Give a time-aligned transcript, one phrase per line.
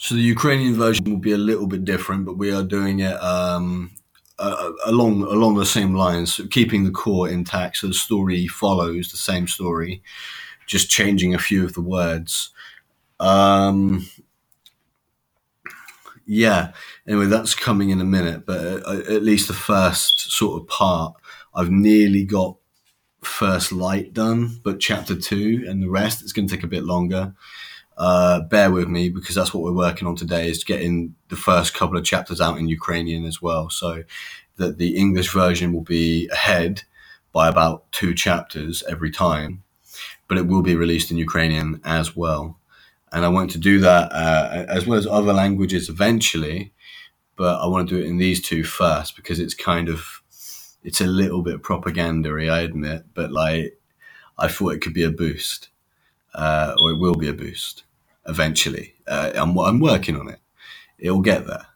[0.00, 3.20] So the Ukrainian version will be a little bit different, but we are doing it
[3.20, 3.90] um,
[4.38, 7.78] uh, along along the same lines, keeping the core intact.
[7.78, 10.00] So the story follows the same story,
[10.68, 12.50] just changing a few of the words.
[13.18, 14.08] Um,
[16.26, 16.72] yeah.
[17.08, 21.14] Anyway, that's coming in a minute, but uh, at least the first sort of part,
[21.54, 22.56] I've nearly got
[23.24, 26.84] first light done, but chapter two and the rest, it's going to take a bit
[26.84, 27.34] longer.
[27.98, 31.74] Uh, bear with me because that's what we're working on today is getting the first
[31.74, 33.68] couple of chapters out in Ukrainian as well.
[33.70, 34.04] So
[34.56, 36.84] that the English version will be ahead
[37.32, 39.64] by about two chapters every time,
[40.28, 42.60] but it will be released in Ukrainian as well.
[43.10, 46.72] And I want to do that uh, as well as other languages eventually,
[47.34, 50.22] but I want to do it in these two first because it's kind of
[50.84, 53.76] it's a little bit propagandary, I admit, but like
[54.38, 55.68] I thought it could be a boost,
[56.32, 57.82] uh, or it will be a boost
[58.28, 58.94] eventually.
[59.06, 60.38] Uh, I'm, I'm working on it.
[60.98, 61.66] It'll get there.